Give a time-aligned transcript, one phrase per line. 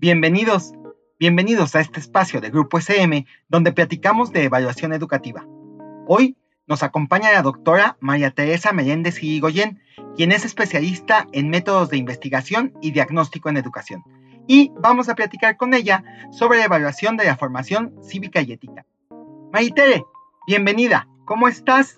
[0.00, 0.72] bienvenidos,
[1.18, 5.46] bienvenidos a este espacio de Grupo SM donde platicamos de evaluación educativa.
[6.08, 9.82] Hoy nos acompaña la doctora María Teresa Meléndez Irigoyen,
[10.16, 14.02] quien es especialista en métodos de investigación y diagnóstico en educación.
[14.46, 18.86] Y vamos a platicar con ella sobre la evaluación de la formación cívica y ética.
[19.52, 20.06] Maritere,
[20.46, 21.94] bienvenida, ¿cómo estás?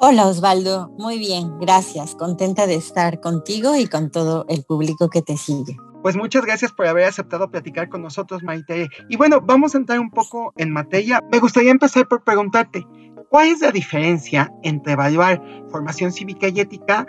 [0.00, 2.16] Hola Osvaldo, muy bien, gracias.
[2.16, 5.76] Contenta de estar contigo y con todo el público que te sigue.
[6.04, 8.90] Pues muchas gracias por haber aceptado platicar con nosotros, Maite.
[9.08, 11.24] Y bueno, vamos a entrar un poco en materia.
[11.32, 12.86] Me gustaría empezar por preguntarte,
[13.30, 17.06] ¿cuál es la diferencia entre evaluar formación cívica y ética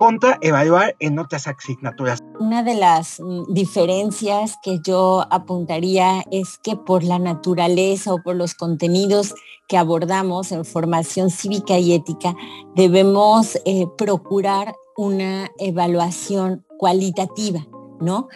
[0.00, 2.18] contra evaluar en otras asignaturas?
[2.40, 8.34] Una de las mm, diferencias que yo apuntaría es que por la naturaleza o por
[8.34, 9.36] los contenidos
[9.68, 12.34] que abordamos en formación cívica y ética,
[12.74, 17.64] debemos eh, procurar una evaluación cualitativa
[18.00, 18.28] ¿no?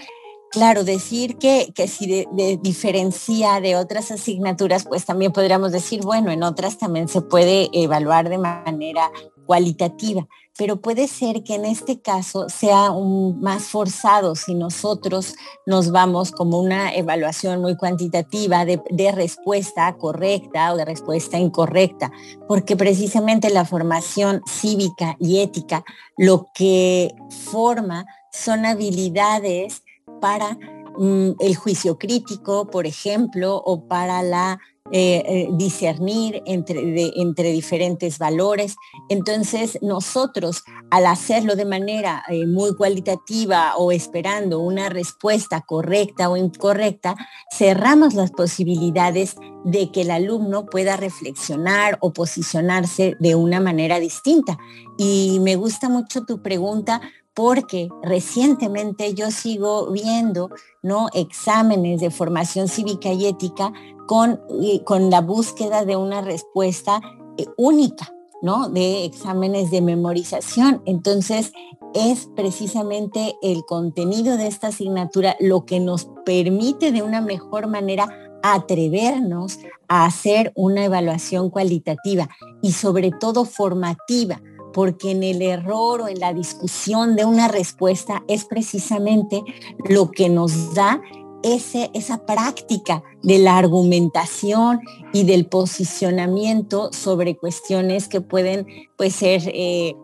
[0.50, 6.32] Claro, decir que, que si de, diferencia de otras asignaturas, pues también podríamos decir, bueno,
[6.32, 9.12] en otras también se puede evaluar de manera
[9.46, 10.26] cualitativa,
[10.58, 15.34] pero puede ser que en este caso sea un, más forzado si nosotros
[15.66, 22.10] nos vamos como una evaluación muy cuantitativa de, de respuesta correcta o de respuesta incorrecta,
[22.48, 25.84] porque precisamente la formación cívica y ética
[26.16, 27.14] lo que
[27.52, 29.82] forma son habilidades
[30.20, 30.58] para
[30.98, 34.58] mm, el juicio crítico, por ejemplo, o para la
[34.92, 38.74] eh, eh, discernir entre, entre diferentes valores.
[39.08, 46.36] Entonces, nosotros, al hacerlo de manera eh, muy cualitativa o esperando una respuesta correcta o
[46.36, 47.14] incorrecta,
[47.56, 54.58] cerramos las posibilidades de que el alumno pueda reflexionar o posicionarse de una manera distinta.
[54.98, 57.00] Y me gusta mucho tu pregunta
[57.40, 60.50] porque recientemente yo sigo viendo
[60.82, 61.08] ¿no?
[61.14, 63.72] exámenes de formación cívica y ética
[64.06, 64.38] con,
[64.84, 67.00] con la búsqueda de una respuesta
[67.38, 68.12] eh, única,
[68.42, 68.68] ¿no?
[68.68, 70.82] de exámenes de memorización.
[70.84, 71.54] Entonces,
[71.94, 78.10] es precisamente el contenido de esta asignatura lo que nos permite de una mejor manera
[78.42, 82.28] atrevernos a hacer una evaluación cualitativa
[82.60, 84.42] y sobre todo formativa,
[84.72, 89.42] porque en el error o en la discusión de una respuesta es precisamente
[89.88, 91.00] lo que nos da
[91.42, 94.80] ese, esa práctica de la argumentación
[95.12, 98.66] y del posicionamiento sobre cuestiones que pueden
[98.96, 99.96] pues, ser eh,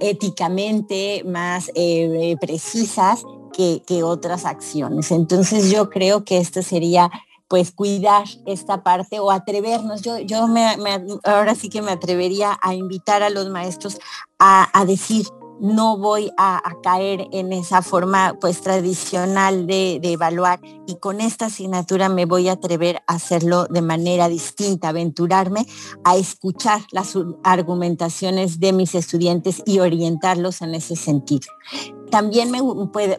[0.00, 5.10] éticamente más eh, precisas que, que otras acciones.
[5.10, 7.10] Entonces yo creo que esto sería
[7.52, 10.00] pues cuidar esta parte o atrevernos.
[10.00, 10.74] Yo, yo me,
[11.22, 13.98] ahora sí que me atrevería a invitar a los maestros
[14.38, 15.26] a, decir,
[15.60, 21.46] no voy a, caer en esa forma pues tradicional de, de, evaluar y con esta
[21.46, 25.66] asignatura me voy a atrever a hacerlo de manera distinta, aventurarme
[26.04, 31.48] a escuchar las argumentaciones de mis estudiantes y orientarlos en ese sentido.
[32.10, 32.60] También me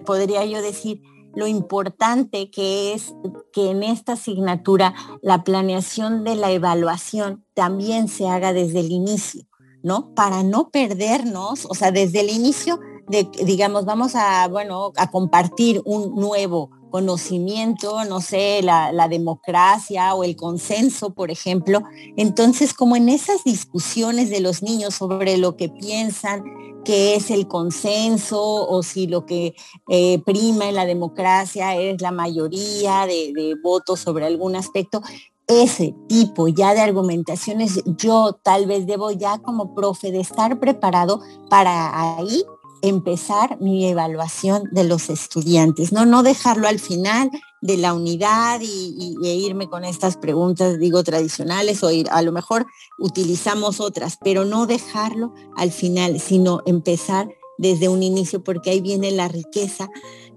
[0.04, 1.04] podría yo decir,
[1.36, 3.14] lo importante que es
[3.52, 9.44] que en esta asignatura la planeación de la evaluación también se haga desde el inicio,
[9.82, 10.14] ¿no?
[10.14, 15.82] Para no perdernos, o sea, desde el inicio de, digamos, vamos a, bueno, a compartir
[15.86, 21.81] un nuevo conocimiento, no sé, la, democracia o el consenso, por ejemplo.
[22.18, 26.44] Entonces, como en esas discusiones de los niños sobre lo que piensan,
[26.86, 29.56] qué es el consenso o si lo que
[29.90, 35.02] eh, prima en la democracia es la mayoría de, de votos sobre algún aspecto,
[35.47, 41.22] ese tipo ya de argumentaciones, yo tal vez debo ya como profe de estar preparado
[41.50, 42.44] para ahí
[42.84, 47.32] empezar mi evaluación de los estudiantes, no, no dejarlo al final
[47.62, 52.68] de la unidad y, irme con estas preguntas, digo, tradicionales o a lo mejor
[53.00, 59.12] utilizamos otras, pero no dejarlo al final, sino empezar desde un inicio, porque ahí viene
[59.12, 59.88] la riqueza,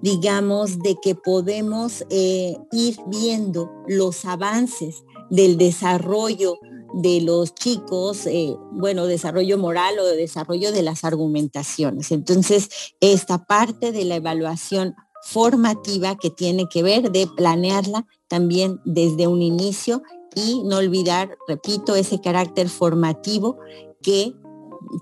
[0.00, 6.54] digamos, de que podemos eh, ir viendo los avances del desarrollo
[6.94, 12.12] de los chicos, eh, bueno, desarrollo moral o de desarrollo de las argumentaciones.
[12.12, 19.26] Entonces, esta parte de la evaluación formativa que tiene que ver de planearla también desde
[19.26, 20.02] un inicio
[20.34, 23.58] y no olvidar, repito, ese carácter formativo
[24.02, 24.34] que,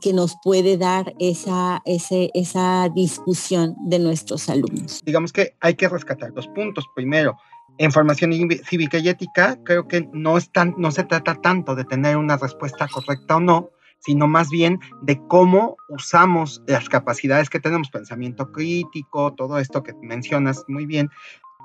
[0.00, 5.00] que nos puede dar esa, esa discusión de nuestros alumnos.
[5.04, 6.84] Digamos que hay que rescatar dos puntos.
[6.94, 7.36] Primero,
[7.78, 8.32] en formación
[8.64, 12.86] cívica y ética, creo que no, es no se trata tanto de tener una respuesta
[12.88, 19.32] correcta o no, sino más bien de cómo usamos las capacidades que tenemos, pensamiento crítico,
[19.32, 21.10] todo esto que mencionas muy bien,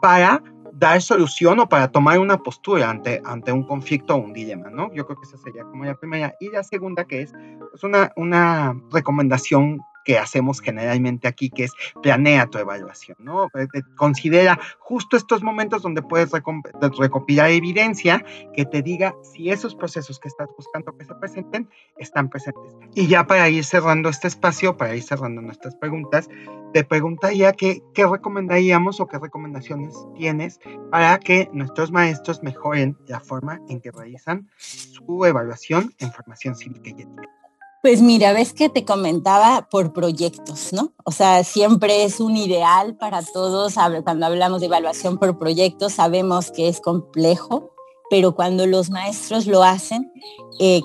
[0.01, 0.41] para
[0.71, 4.93] dar solución o para tomar una postura ante, ante un conflicto o un dilema, ¿no?
[4.93, 6.33] Yo creo que esa sería como la primera.
[6.39, 7.33] Y la segunda que es
[7.71, 13.45] pues una, una recomendación que hacemos generalmente aquí, que es planea tu evaluación, ¿no?
[13.47, 18.23] Eh, eh, considera justo estos momentos donde puedes recopilar evidencia
[18.53, 22.75] que te diga si esos procesos que estás buscando que se presenten están presentes.
[22.95, 26.29] Y ya para ir cerrando este espacio, para ir cerrando nuestras preguntas,
[26.73, 30.59] te preguntaría qué, qué recomendaríamos o qué recomendaciones tienes
[30.91, 36.89] para que nuestros maestros mejoren la forma en que realizan su evaluación en formación cívica
[36.89, 37.38] y ética.
[37.81, 40.91] Pues mira, ves que te comentaba por proyectos, ¿no?
[41.05, 43.75] O sea, siempre es un ideal para todos.
[44.03, 47.71] Cuando hablamos de evaluación por proyectos, sabemos que es complejo,
[48.09, 50.11] pero cuando los maestros lo hacen,
[50.59, 50.81] eh,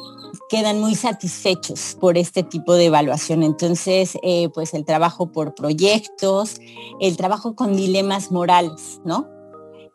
[0.49, 3.43] quedan muy satisfechos por este tipo de evaluación.
[3.43, 6.61] Entonces, eh, pues el trabajo por proyectos,
[7.01, 9.34] el trabajo con dilemas morales, ¿no?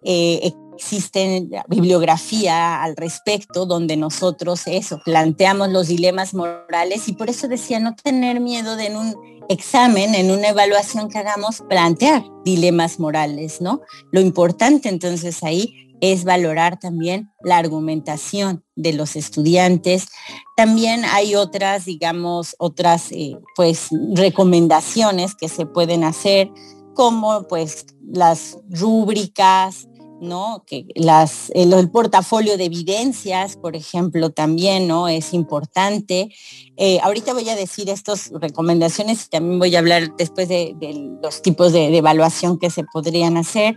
[0.04, 7.50] Eh, existe bibliografía al respecto donde nosotros eso, planteamos los dilemas morales y por eso
[7.50, 9.16] decía no tener miedo de en un
[9.50, 13.82] examen, en una evaluación que hagamos, plantear dilemas morales, ¿no?
[14.12, 20.08] Lo importante entonces ahí es valorar también la argumentación de los estudiantes.
[20.56, 26.50] También hay otras, digamos, otras eh, pues recomendaciones que se pueden hacer,
[26.94, 29.89] como pues las rúbricas,
[30.22, 30.64] ¿no?
[30.66, 35.08] Que las, el, portafolio de evidencias, por ejemplo, también, ¿no?
[35.08, 36.30] Es importante.
[36.78, 40.76] Eh, ahorita voy a decir estas recomendaciones y también voy a hablar después de,
[41.22, 43.76] los tipos de, evaluación que se podrían hacer.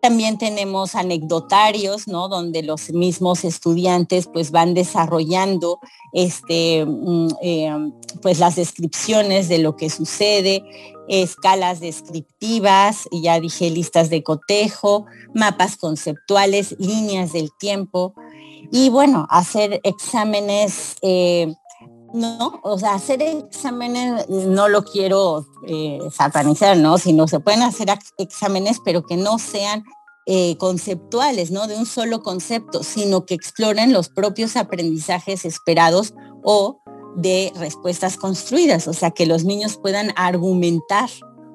[0.00, 2.28] También tenemos anecdotarios, ¿no?
[2.28, 5.78] Donde los mismos estudiantes pues van desarrollando
[6.12, 10.64] este, mm, eh, pues las descripciones de lo que sucede,
[11.08, 18.14] escalas descriptivas, ya dije listas de cotejo, mapas conceptuales, líneas del tiempo
[18.70, 21.54] y bueno, hacer exámenes, eh,
[22.14, 26.98] no, o sea, hacer exámenes no lo quiero eh, satanizar, ¿no?
[26.98, 27.88] Sino se pueden hacer
[28.18, 29.84] exámenes, pero que no sean
[30.26, 31.66] eh, conceptuales, ¿no?
[31.66, 36.14] De un solo concepto, sino que exploren los propios aprendizajes esperados
[36.44, 36.81] o
[37.16, 41.10] de respuestas construidas, o sea, que los niños puedan argumentar,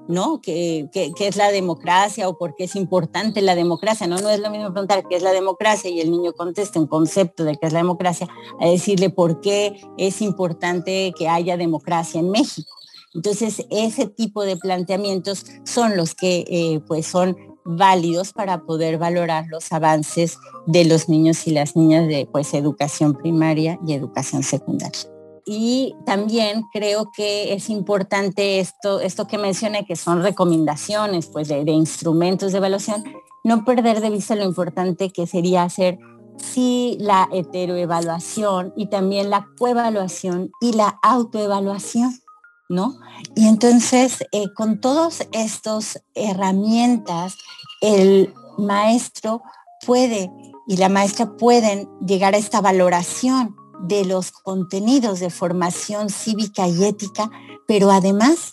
[0.08, 0.40] ¿no?
[0.42, 0.90] ¿Qué,
[1.20, 4.08] es la democracia o por qué es importante la democracia?
[4.08, 4.18] ¿no?
[4.20, 7.44] no es lo mismo preguntar qué es la democracia y el niño conteste un concepto
[7.44, 8.28] de qué es la democracia,
[8.60, 12.72] a decirle por qué es importante que haya democracia en México.
[13.14, 19.48] Entonces, ese tipo de planteamientos son los que eh, pues son válidos para poder valorar
[19.50, 20.38] los avances
[20.68, 25.17] de los niños y las niñas de pues, educación primaria y educación secundaria
[25.50, 31.62] y también creo que es importante esto, esto que mencioné, que son recomendaciones pues, de,
[31.72, 33.06] instrumentos de evaluación,
[33.46, 36.00] no perder de vista lo importante que sería hacer
[36.38, 42.20] sí la heteroevaluación y también la coevaluación y la autoevaluación,
[42.68, 42.96] ¿no?
[43.34, 47.38] Y entonces, eh, con todas estas herramientas,
[47.82, 49.42] el maestro
[49.86, 50.30] puede
[50.68, 56.84] y la maestra pueden llegar a esta valoración de los contenidos de formación cívica y
[56.84, 57.30] ética,
[57.68, 58.52] pero además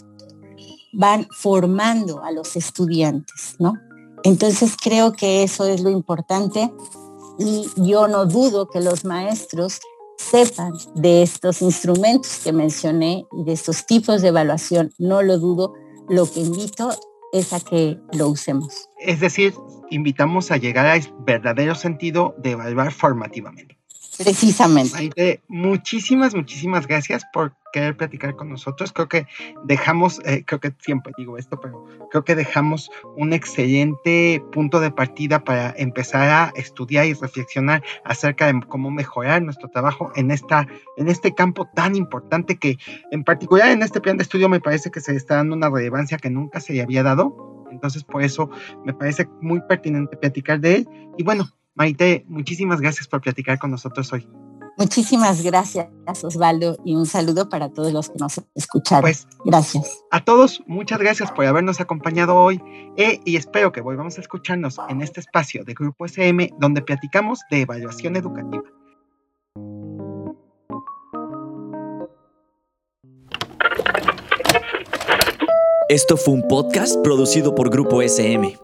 [0.92, 3.74] van formando a los estudiantes, ¿no?
[4.22, 6.72] Entonces creo que eso es lo importante
[7.38, 9.80] y yo no dudo que los maestros
[10.16, 15.74] sepan de estos instrumentos que mencioné y de estos tipos de evaluación, no lo dudo,
[16.08, 16.90] lo que invito
[17.32, 18.88] es a que lo usemos.
[18.98, 19.54] Es decir,
[19.90, 23.73] invitamos a llegar al verdadero sentido de evaluar formativamente.
[24.16, 25.42] Precisamente.
[25.48, 28.92] muchísimas, muchísimas gracias por querer platicar con nosotros.
[28.92, 29.26] Creo que
[29.64, 34.92] dejamos, eh, creo que siempre digo esto, pero creo que dejamos un excelente punto de
[34.92, 40.68] partida para empezar a estudiar y reflexionar acerca de cómo mejorar nuestro trabajo en, esta,
[40.96, 42.78] en este campo tan importante que
[43.10, 46.18] en particular en este plan de estudio me parece que se está dando una relevancia
[46.18, 47.66] que nunca se le había dado.
[47.72, 48.50] Entonces, por eso
[48.84, 50.88] me parece muy pertinente platicar de él.
[51.18, 54.28] Y bueno, Maite, muchísimas gracias por platicar con nosotros hoy.
[54.76, 55.88] Muchísimas gracias,
[56.24, 59.02] Osvaldo, y un saludo para todos los que nos escucharon.
[59.02, 60.00] Pues, gracias.
[60.10, 62.60] A todos, muchas gracias por habernos acompañado hoy
[62.96, 67.40] eh, y espero que volvamos a escucharnos en este espacio de Grupo SM donde platicamos
[67.50, 68.64] de evaluación educativa.
[75.88, 78.63] Esto fue un podcast producido por Grupo SM.